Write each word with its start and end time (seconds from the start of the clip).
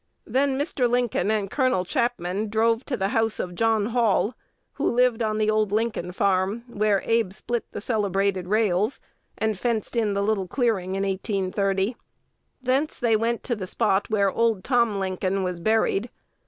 Then 0.25 0.57
Mr. 0.59 0.89
Lincoln 0.89 1.29
and 1.29 1.51
Col. 1.51 1.85
Chapman 1.85 2.49
drove 2.49 2.83
to 2.85 2.97
the 2.97 3.09
house 3.09 3.39
of 3.39 3.53
John 3.53 3.85
Hall, 3.85 4.33
who 4.73 4.91
lived 4.91 5.21
"on 5.21 5.37
the 5.37 5.51
old 5.51 5.71
Lincoln 5.71 6.11
farm," 6.11 6.63
where 6.67 7.03
Abe 7.05 7.31
split 7.33 7.71
the 7.71 7.81
celebrated 7.81 8.47
rails, 8.47 8.99
and 9.37 9.55
fenced 9.59 9.95
in 9.95 10.15
the 10.15 10.23
little 10.23 10.47
clearing 10.47 10.95
in 10.95 11.03
1830. 11.03 11.95
Thence 12.63 12.97
they 12.97 13.15
went 13.15 13.43
to 13.43 13.55
the 13.55 13.67
spot 13.67 14.09
where 14.09 14.31
old 14.31 14.63
Tom 14.63 14.97
Lincoln 14.99 15.43
was 15.43 15.59
buried. 15.59 16.09